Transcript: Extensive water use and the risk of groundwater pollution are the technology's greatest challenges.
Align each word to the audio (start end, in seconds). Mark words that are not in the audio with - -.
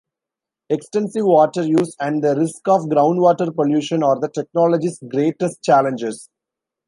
Extensive 0.71 1.23
water 1.23 1.63
use 1.63 1.95
and 1.99 2.23
the 2.23 2.35
risk 2.35 2.67
of 2.67 2.89
groundwater 2.89 3.53
pollution 3.55 4.01
are 4.01 4.19
the 4.19 4.29
technology's 4.29 4.97
greatest 5.11 5.61
challenges. 5.61 6.27